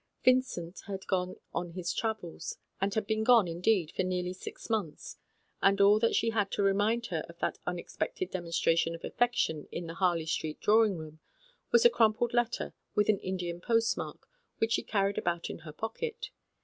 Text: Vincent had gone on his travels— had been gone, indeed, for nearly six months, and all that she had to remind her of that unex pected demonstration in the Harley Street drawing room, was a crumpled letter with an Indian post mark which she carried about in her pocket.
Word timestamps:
Vincent 0.25 0.81
had 0.87 1.05
gone 1.05 1.35
on 1.53 1.73
his 1.73 1.93
travels— 1.93 2.57
had 2.81 3.05
been 3.05 3.23
gone, 3.23 3.47
indeed, 3.47 3.91
for 3.91 4.01
nearly 4.01 4.33
six 4.33 4.67
months, 4.67 5.19
and 5.61 5.79
all 5.79 5.99
that 5.99 6.15
she 6.15 6.31
had 6.31 6.49
to 6.49 6.63
remind 6.63 7.05
her 7.11 7.23
of 7.29 7.37
that 7.37 7.59
unex 7.67 7.95
pected 7.97 8.31
demonstration 8.31 8.97
in 9.71 9.85
the 9.85 9.93
Harley 9.93 10.25
Street 10.25 10.59
drawing 10.59 10.97
room, 10.97 11.19
was 11.71 11.85
a 11.85 11.89
crumpled 11.91 12.33
letter 12.33 12.73
with 12.95 13.09
an 13.09 13.19
Indian 13.19 13.61
post 13.61 13.95
mark 13.95 14.27
which 14.57 14.71
she 14.71 14.81
carried 14.81 15.19
about 15.19 15.51
in 15.51 15.59
her 15.59 15.71
pocket. 15.71 16.31